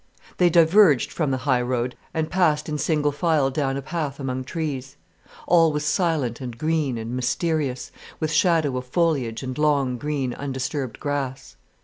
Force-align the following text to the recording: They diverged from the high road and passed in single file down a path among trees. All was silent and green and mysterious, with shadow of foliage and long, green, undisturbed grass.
They 0.37 0.49
diverged 0.49 1.11
from 1.11 1.29
the 1.29 1.37
high 1.45 1.61
road 1.61 1.95
and 2.11 2.27
passed 2.31 2.67
in 2.67 2.79
single 2.79 3.11
file 3.11 3.51
down 3.51 3.77
a 3.77 3.83
path 3.83 4.19
among 4.19 4.45
trees. 4.45 4.95
All 5.45 5.71
was 5.71 5.85
silent 5.85 6.41
and 6.41 6.57
green 6.57 6.97
and 6.97 7.11
mysterious, 7.15 7.91
with 8.19 8.31
shadow 8.31 8.77
of 8.77 8.87
foliage 8.87 9.43
and 9.43 9.55
long, 9.55 9.99
green, 9.99 10.33
undisturbed 10.33 10.99
grass. 10.99 11.55